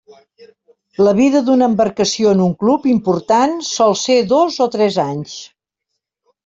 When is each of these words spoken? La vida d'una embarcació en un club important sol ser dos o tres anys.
La 1.07 1.11
vida 1.19 1.41
d'una 1.49 1.67
embarcació 1.73 2.33
en 2.37 2.41
un 2.47 2.57
club 2.65 2.89
important 2.95 3.55
sol 3.71 3.97
ser 4.07 4.21
dos 4.35 4.61
o 4.69 4.73
tres 4.79 5.03
anys. 5.09 5.41